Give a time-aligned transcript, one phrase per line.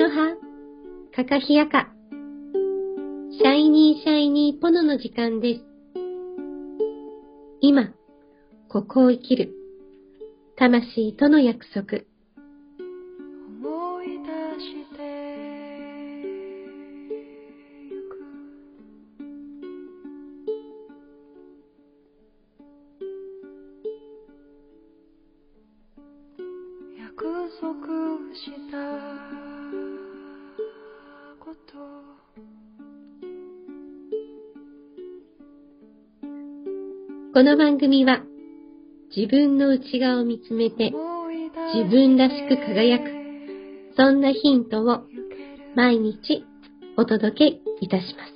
[0.00, 0.34] アロハ、
[1.14, 1.92] カカヒヤカ、
[3.38, 5.60] シャイニーシャイニーポノの時間です。
[7.60, 7.92] 今、
[8.70, 9.52] ここを生きる、
[10.56, 12.09] 魂との約束。
[37.32, 38.24] この番組は、
[39.14, 40.92] 自分の内側を見つめて、
[41.72, 43.04] 自分らしく輝く、
[43.96, 45.04] そんなヒントを
[45.76, 46.44] 毎日
[46.96, 48.32] お届けいたします。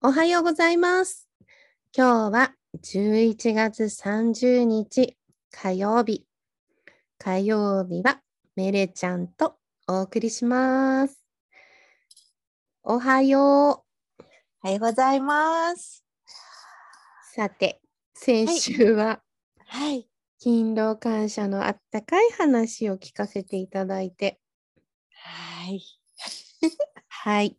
[0.00, 1.28] おはようございます。
[1.94, 5.18] 今日は11月30日
[5.50, 6.24] 火曜日。
[7.18, 8.22] 火曜日は
[8.56, 9.57] メレちゃんと
[9.90, 11.18] お送りします。
[12.82, 13.38] おはよ
[14.18, 14.22] う。
[14.62, 16.04] おはようございます。
[17.34, 17.80] さて、
[18.12, 19.22] 先週は
[19.66, 20.06] はい。
[20.38, 24.38] 勤労感謝のあったかい話を聞かせていただいて、
[25.10, 25.80] はい。
[27.08, 27.56] はい。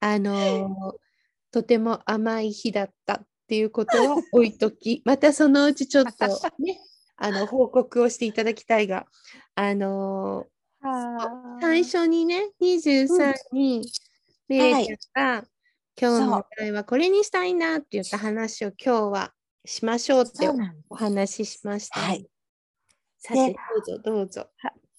[0.00, 1.06] あのー
[1.52, 6.26] とても甘い日だったっていうことは置いとき、 またそのうちちょっと
[6.58, 6.80] ね、
[7.16, 9.06] あの報告をしていただきたいが、
[9.54, 10.55] あのー
[11.60, 13.82] 最初にね、23に、
[14.48, 15.40] レイちゃん。
[15.40, 15.44] が、
[16.00, 19.32] 今日のお題はこれにしたいなって言った話を今日は
[19.64, 20.48] しましょうって
[20.90, 22.00] お話ししました。
[22.00, 22.28] はい。
[23.18, 24.46] さて、でどうぞどうぞ。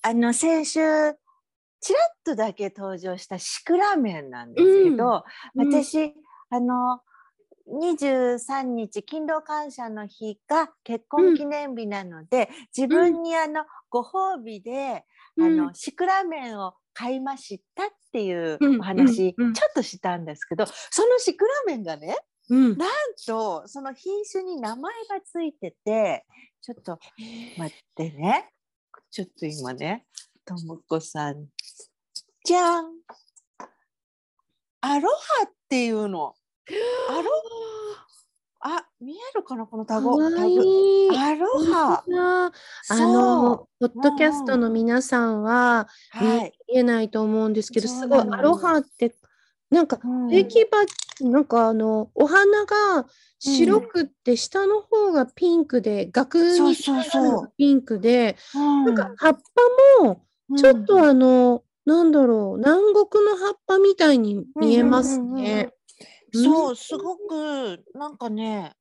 [0.02, 0.80] あの先週
[1.80, 5.23] ちらっとだけ登場したシクラメンなんですけど、
[5.56, 5.72] うん。
[5.72, 6.14] 私
[6.50, 7.02] あの
[7.70, 15.06] 23日勤労感謝の日が結婚記念日なので、自分にあのご褒美で、
[15.39, 22.17] あのシクラメンを買いましたっていううんお話、ちょっとしたんですけどそのシクラメンがね
[22.49, 22.89] うん、なん
[23.25, 26.25] とその品種に名前がついてて
[26.61, 26.99] ちょっと
[27.58, 28.49] 待ってね。
[29.11, 30.05] ちょっと今ね
[30.45, 31.48] ともこさん
[32.45, 32.86] じゃん。
[34.81, 36.33] アロハっていうの。
[37.09, 37.30] ア ロ
[38.60, 40.64] あ見えるかなこのタかゴタわいグ。
[40.64, 41.18] い。
[41.18, 42.04] アロハ。
[42.90, 45.88] あの、ポッドキャストの皆さんは
[46.20, 48.08] 見えないと思うんですけど、そうす。
[48.08, 49.16] ごい、アロハって、
[49.70, 50.28] なんか、うん。
[50.28, 53.06] 植木鉢、なんかあの、お花が
[53.40, 56.76] 白くって、下の方がピンクで、額に
[57.58, 58.86] ピンクで、うん。
[58.86, 59.34] なんか葉っ
[60.00, 60.26] ぱも、
[60.58, 65.73] ちょっとあの、なんだろう、南国の葉っぱみたいに見えますうんうんうんうんね。
[66.43, 68.73] そう、すごくなんかね、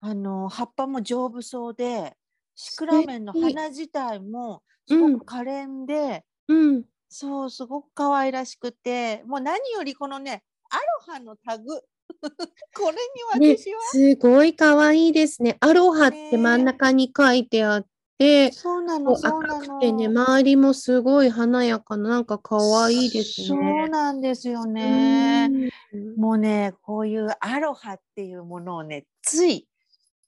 [0.00, 2.16] あの葉っぱも丈夫そうで、
[2.54, 6.84] シクラメンの花自体もすごく可憐で、うん。
[7.08, 10.82] そうすごく可愛らしくて、もう何よりこのね、アロ
[11.14, 11.64] ハのタグ、
[12.74, 15.56] これにね、私は、すごい可愛いですね。
[15.60, 16.38] アロハってね。
[16.38, 17.86] 真ん中に書いてあっ
[18.18, 20.22] て、そうなのそうな赤くてね、の。
[20.22, 23.88] 周りもすごい華やかな、なんか可愛いですそうね。
[23.88, 25.48] なんですよね。
[25.92, 29.68] うんもうね、こういうアロハっていうものをね、つい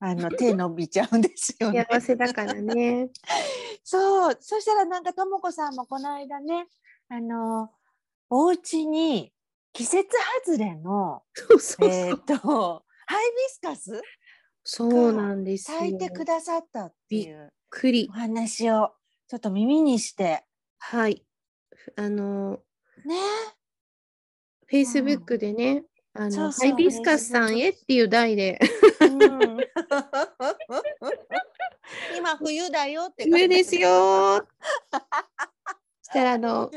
[0.00, 1.86] あの 手伸びちゃうんですよね。
[1.90, 3.10] 幸せだからね。
[3.84, 6.68] そう、そしたらなんかともこさんもこの間ね、
[7.08, 7.70] あの
[8.30, 9.32] お家に
[9.72, 10.08] 季節
[10.46, 12.18] 外れのえっ、そう。
[12.20, 14.02] とハイビスカス
[14.64, 15.78] そうなんですよ。
[15.78, 18.08] 咲いてくださったってびっいうくり。
[18.10, 18.12] お。
[18.12, 18.92] 話を
[19.28, 20.44] ちょっと耳にして。
[20.78, 21.24] はい。
[21.96, 22.60] あの、
[23.04, 23.16] ね。
[24.70, 25.84] Facebook でね、
[26.14, 26.70] あの、そうそう。
[26.70, 28.58] ハイビスカスさんへっていう題で、
[29.00, 29.58] うん。
[32.16, 33.44] 今冬だよって書いてある。
[33.44, 34.46] 上ですよ。
[36.02, 36.70] したら、あの、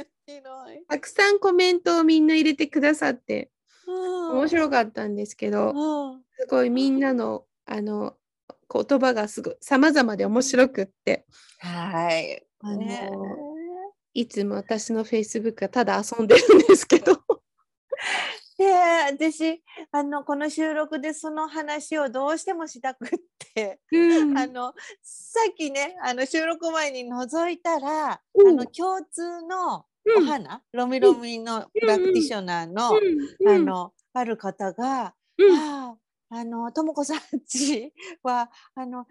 [0.88, 3.52] たくさんコメントをみんな入れてくださって、
[3.88, 4.38] うん。
[4.38, 6.24] 面白かったんですけど、うん。
[6.38, 8.18] すごいみんなの、あの、
[8.72, 11.26] 言葉がすごい様々で面白くって、
[11.60, 12.46] はい。
[12.62, 13.12] あのね。
[14.14, 17.14] いつも私の Facebook はただ遊んでるんですけど、
[18.58, 18.72] で
[19.10, 23.10] 私あのこの収録でその話をどうしてもしたくっ
[23.54, 24.38] て、うん。
[24.38, 28.48] あのさっきねあの収録前に覗いたら、うん。
[28.60, 30.24] あの共通のうん。
[30.24, 32.92] お花、ロミロミのプラクティショナーの、
[33.40, 33.50] うん。
[33.50, 35.58] あのある方が、うん。
[35.58, 35.96] あ
[36.32, 37.94] ああのともこさんち
[38.24, 39.06] は あの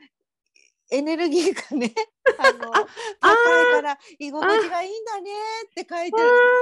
[0.91, 1.95] エネルギーがね
[2.39, 5.31] あの高いから居心地がいいんだね
[5.67, 6.17] って書いて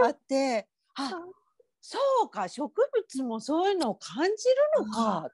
[0.04, 1.24] あってあ
[1.80, 5.30] そうか植物もそういうのを感じるのか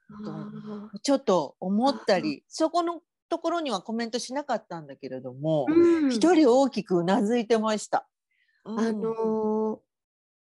[0.93, 6.11] とちょっと思ったりそこのところにはコメントしなかったんだけれどもうん。
[6.12, 8.06] 一、人大きくうなずいてました。
[8.65, 8.79] うん。
[8.79, 9.81] あのー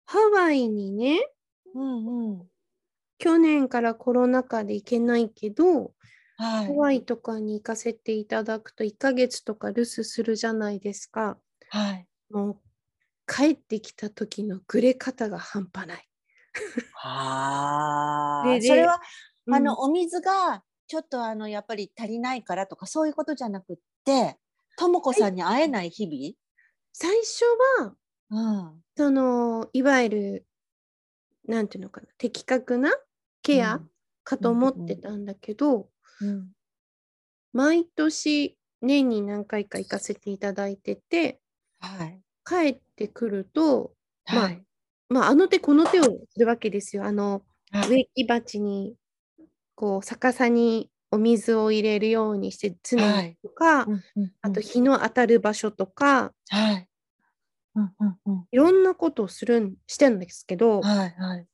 [0.07, 1.27] ハワイにね、
[1.75, 2.49] うんうん
[3.19, 5.93] 去年からコロナ禍で行けないけど、
[6.37, 6.67] はい。
[6.67, 11.39] ハワイとかに行かせていただくと1ヶ月とか留守するじゃないですか。
[11.69, 12.07] はい。
[12.31, 12.61] もう
[13.27, 16.09] 帰ってきた時のグレ方が半端ない。
[16.95, 18.49] はあ。
[18.49, 19.01] ででそれは、あ
[19.47, 19.65] うん。
[19.65, 24.37] のお水がちょっとあのやっぱり足りないからとかそういうことじゃなくって
[24.77, 26.37] とも子さんに会えない日
[26.93, 27.45] 最初
[27.81, 30.47] は々、うん、そのいわゆる
[31.47, 32.91] なんていうのかな的確な
[33.45, 33.91] ケアうん。
[34.25, 35.89] かと思ってたんだけど、
[36.21, 36.49] うん。
[37.53, 41.41] 毎年年に何回か行かせていただいてて
[41.79, 42.21] はい。
[42.45, 43.93] 帰ってくると
[44.27, 44.63] まあはい。
[45.09, 47.05] まああの手この手をするわけですよ。
[47.05, 47.89] あのはい。
[47.89, 48.97] 植木鉢に
[49.75, 54.33] こう逆さにお水を入れるようにして常にとか、うんうんうん。
[54.41, 56.89] あと日の当たる場所とかはい。
[57.77, 58.45] うんうんうん。
[58.51, 61.47] いろんなことをするんしてんですけど、はいはい。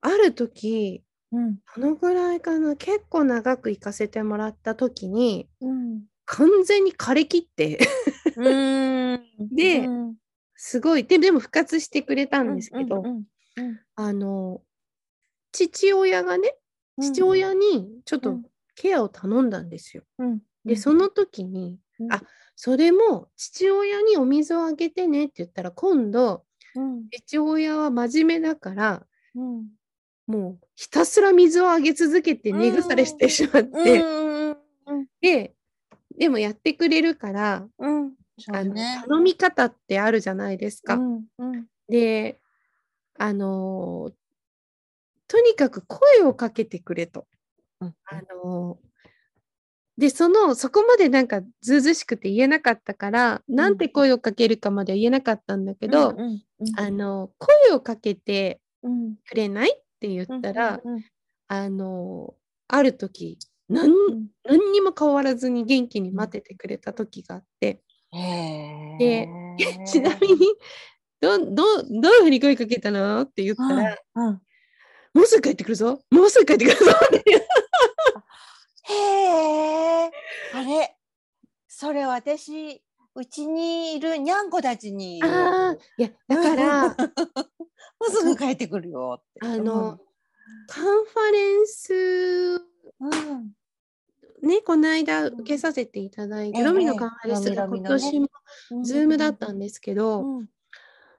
[0.00, 1.02] ある時
[1.32, 1.58] うん。
[1.74, 6.02] このぐらいかな結構長く行かせてもらった時にうん。
[6.24, 7.78] 完全に枯れきって。
[8.36, 8.40] う
[9.16, 9.22] ん。
[9.50, 10.16] でうん
[10.54, 11.04] すごい。
[11.04, 13.02] ででも復活してくれたんですけど、
[13.94, 14.60] あの
[15.52, 16.56] 父親がね
[16.96, 18.42] うん父親にちょっとうん。
[18.74, 20.04] ケアを頼んだんですよ。
[20.18, 22.12] うんでその時に、うん。
[22.12, 22.22] あ
[22.56, 26.44] それも父親にお水をあげてねって言ったら今度
[26.74, 27.08] うん。
[27.10, 29.77] 父親は真面目だからうん
[30.28, 33.68] もうひたすら水をあげ続けて根腐れしてしまって、
[34.02, 35.54] うんうんで
[36.16, 38.12] でもやってくれるから、うん。
[38.74, 39.02] ね。
[39.06, 40.94] 頼み方ってあるじゃないですか。
[40.94, 41.66] うんうん。
[41.88, 42.40] で
[43.18, 44.12] あのー
[45.28, 47.26] とにかく声をかけてくれと。
[47.80, 48.88] うんあのー
[49.96, 56.42] でそのそこまでなんかずうずうしくて言えなかったから、なんて声をかけるかまでは言えなかったんだけど、うんうん
[56.76, 59.16] あの声をかけてうん。
[59.28, 61.04] くれないって言ったら、うん
[61.50, 62.34] あの
[62.68, 64.28] ある時何うん。
[64.44, 67.82] 何にも変わらずに元気に待っててくれた時があって、
[68.98, 69.28] で
[69.86, 70.38] ちなみに
[71.20, 74.42] どどどういうふうに声かけたのって言ったら、うんうん。
[75.14, 76.00] もうすぐ帰ってくるぞ。
[76.10, 76.92] もうすぐ帰ってくるぞ。
[77.16, 77.30] って
[78.90, 78.94] へ
[80.04, 80.10] え
[80.54, 80.96] あれ
[81.66, 82.82] それ私
[83.14, 86.96] うちにいるにゃんこたちにあいやだから
[88.00, 89.40] もうすぐ帰ってくるよって。
[89.46, 89.98] あの、
[90.66, 91.94] カンファレンス
[93.00, 93.52] うん。
[94.40, 96.64] ねこの間受けさせていただいて、ええ。
[96.64, 98.28] ロミのカンファレンスが今年も
[98.70, 100.46] うんズームだったんですけど、うん。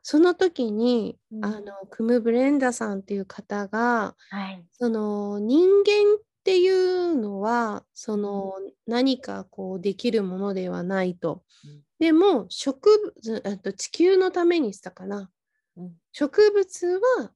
[0.02, 1.46] その時に、うん。
[1.46, 4.64] あのクム・ブレンダさんっていう方がはい。
[4.72, 8.54] その人間っていうのはその
[8.88, 11.44] 何かこうできるものではないと。
[11.66, 11.82] うん。
[12.00, 15.30] でも植物あと地球のためにしたかな。
[15.78, 15.98] うん。
[16.12, 16.88] 植物
[17.20, 17.32] は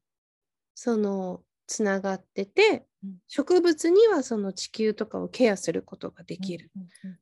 [0.76, 3.18] そのつながってて、うん。
[3.28, 6.72] 植物にはその地球とかをケアすることができる。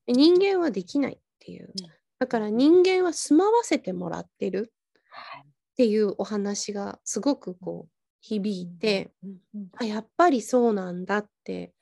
[0.08, 1.74] 人間はできないっていう。
[2.20, 4.74] だから人間は住まわせてもらってる
[5.10, 5.42] はい。
[5.42, 5.46] っ
[5.78, 9.12] ていうお話がすごくこう響いて、
[9.78, 11.74] あやっぱりそうなんだって。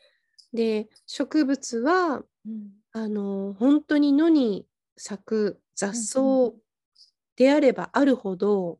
[0.53, 2.69] で植物はうん。
[2.91, 4.65] あの本当に野に
[4.98, 6.53] 咲く雑草
[7.36, 8.77] であればあるほど、うん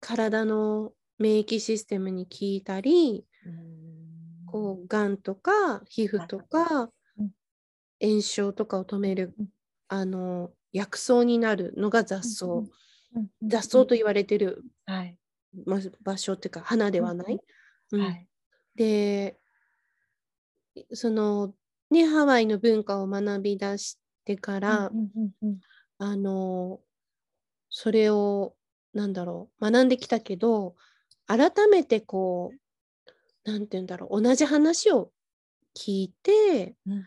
[0.00, 4.46] 体の免疫システムに効いたりうん。
[4.46, 7.30] こうがんとか皮膚とかうん。
[8.00, 9.46] 炎症とかを止めるうん。
[9.88, 12.46] あの薬草になるのが雑草、
[13.42, 15.16] 雑草と言われてるはい。
[15.66, 17.38] ま場所っていうか花ではない。
[17.92, 18.28] うんはい。
[18.74, 19.38] で
[20.92, 21.54] その
[21.90, 24.90] ねハワイの文化を学び出してから、
[25.98, 26.80] あの
[27.70, 28.56] それを
[28.94, 30.74] なんだろう学んできたけど
[31.26, 35.10] 改めてこうなんて言うんだろう同じ話を
[35.74, 37.06] 聞いて、うん。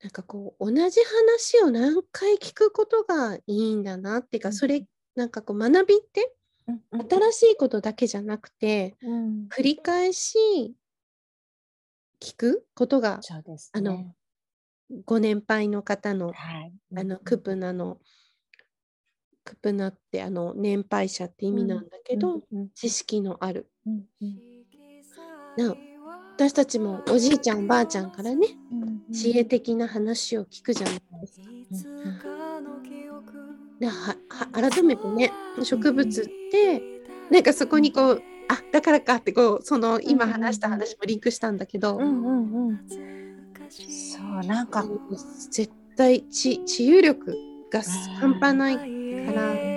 [0.00, 4.54] なんかこう同じ話を何回聞くことがいいんだなっていうか、うん。
[4.54, 4.86] それ
[5.16, 6.34] なんかこう学びって
[6.68, 7.08] うんうん。
[7.08, 9.48] 新しいことだけじゃなくてうん。
[9.48, 10.36] 繰り返し
[12.20, 14.14] 聞くことがそうですあのね
[15.04, 16.72] ご年配の方のはい。
[16.96, 17.98] あのクプナの
[19.48, 22.42] クプナってあの年配者って意味なんだけど、
[22.74, 23.70] 知識のある。
[25.56, 25.74] な
[26.36, 28.74] 私たちもおじいちゃんおばあちゃんからねう
[29.10, 31.48] ん知恵的な話を聞くじゃないですか。
[33.80, 36.82] ではは改めてね植物って
[37.30, 42.80] なんかそこにこうあだからかってこうその今話した話もリンクしたんだけど、うんうんうん。
[43.68, 44.84] そうなんか
[45.50, 47.34] 絶対治治癒力
[47.70, 47.82] が
[48.20, 48.97] 半端ない
[49.32, 49.68] から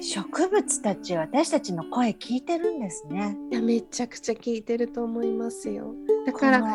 [0.00, 3.36] 植物たち私たちの声聞いてるんですね。
[3.50, 5.94] いやめちゃくちゃ聞いてると思いますよ。
[6.24, 6.68] だからこ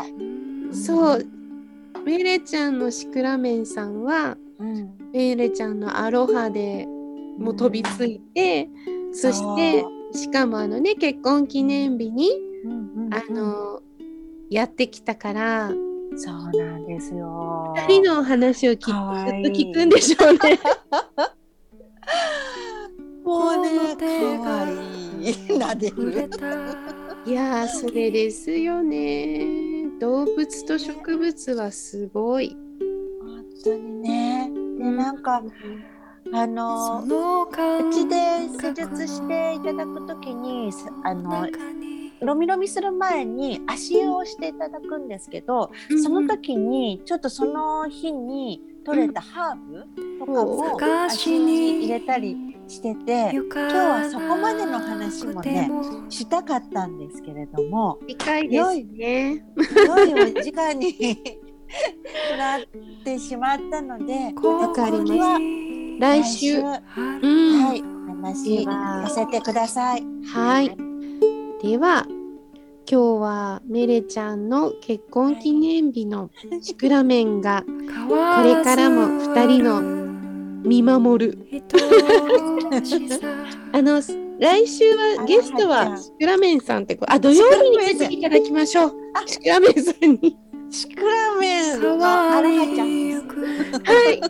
[0.74, 1.26] そう
[2.06, 6.88] メイレちゃんのシクラメンさんはの、うん、メイレちゃんのアロハで
[7.38, 8.70] もう飛びついて、
[9.14, 12.32] そしてしかもあのね結婚記念日に
[12.66, 13.14] うんうんうん。
[13.14, 13.82] あの
[14.50, 15.72] やってきたから
[16.16, 17.74] そうなんですよ。
[17.88, 20.60] 二人のお話をきっとかわいい聞くんでしょうね。
[23.24, 26.30] もうね可愛い撫でる。
[27.26, 29.88] いやーそれですよね。
[30.00, 32.58] 動物と植物はすごい。
[33.22, 34.52] 本当にね。
[34.78, 35.44] でなんか
[36.34, 37.48] あののう
[37.94, 38.16] ちで
[38.60, 41.46] 施術していただくときにさあの
[42.22, 45.72] ロミロミする前に足湯をしていただくんですけど、
[46.04, 49.88] その時にちょっとその日に取れたハーブ
[50.20, 51.06] とかもうん。
[51.06, 52.36] 足に入れたり
[52.68, 55.70] してて今今日はそこまでの話もね
[56.10, 59.46] したかったんですけれども近いですね。
[59.88, 60.96] 良いお時間に
[62.38, 62.62] なっ
[63.04, 65.42] てしまったのでわかります
[66.00, 70.04] 来週、はい話させてください。
[70.34, 70.91] はい。
[71.62, 72.08] では
[72.90, 79.82] 今日はメレちゃんの結婚記念日のシクラメンがここれからも二人の
[80.64, 81.38] 見守る。
[83.74, 84.02] あの
[84.40, 88.94] 来週はゲストはシクラメンさんってあ土曜日に出ていただきましょう。
[89.28, 90.38] シクラメンさんに。
[90.72, 93.82] シクラメンのアラハちゃんです。
[93.84, 94.22] はい。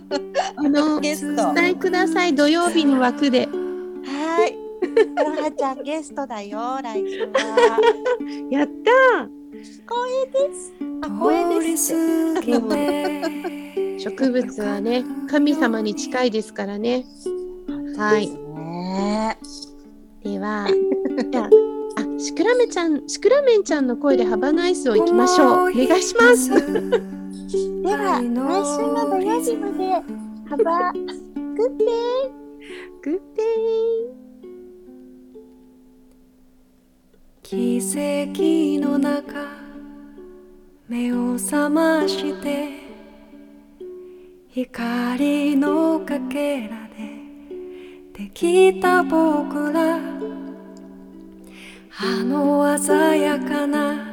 [0.57, 1.49] あ のゲスト。
[1.51, 3.47] お伝えください土曜日の枠で。
[4.03, 4.70] はい。
[5.15, 7.79] アラハちゃんゲストだよ 来週は。
[8.49, 9.29] やった
[9.61, 10.73] 光栄です。
[11.01, 11.93] あ光栄です。
[13.99, 17.05] 植物はね神様に近いですからね。
[17.97, 18.29] はい。
[18.29, 19.37] ね
[20.23, 20.67] では
[21.31, 21.49] じゃあ
[21.97, 25.47] あシクラメちゃんシクラメンちゃんの声でハバナイスを行きましょう。
[25.47, 26.49] お願いします。
[26.49, 30.01] では来週の土曜日まで
[30.49, 30.99] 幅グ
[31.67, 31.85] ッデ
[33.03, 34.20] グッデ
[37.51, 39.45] 奇跡の中
[40.87, 42.69] 目を覚まして
[44.47, 46.87] 光のかけら
[48.15, 49.99] でできた僕ら。
[52.03, 54.10] あの鮮やかな